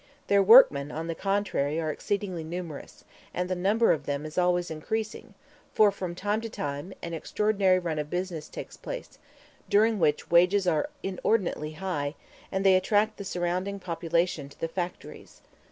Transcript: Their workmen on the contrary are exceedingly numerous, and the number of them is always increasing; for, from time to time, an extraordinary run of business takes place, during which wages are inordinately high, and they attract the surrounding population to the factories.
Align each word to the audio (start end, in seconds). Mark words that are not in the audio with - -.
Their 0.25 0.41
workmen 0.41 0.91
on 0.91 1.05
the 1.05 1.13
contrary 1.13 1.79
are 1.79 1.91
exceedingly 1.91 2.43
numerous, 2.43 3.05
and 3.35 3.47
the 3.47 3.55
number 3.55 3.91
of 3.91 4.07
them 4.07 4.25
is 4.25 4.35
always 4.35 4.71
increasing; 4.71 5.35
for, 5.75 5.91
from 5.91 6.15
time 6.15 6.41
to 6.41 6.49
time, 6.49 6.91
an 7.03 7.13
extraordinary 7.13 7.77
run 7.77 7.99
of 7.99 8.09
business 8.09 8.49
takes 8.49 8.77
place, 8.77 9.19
during 9.69 9.99
which 9.99 10.31
wages 10.31 10.65
are 10.65 10.89
inordinately 11.03 11.73
high, 11.73 12.15
and 12.51 12.65
they 12.65 12.75
attract 12.75 13.17
the 13.17 13.23
surrounding 13.23 13.79
population 13.79 14.49
to 14.49 14.59
the 14.59 14.67
factories. 14.67 15.43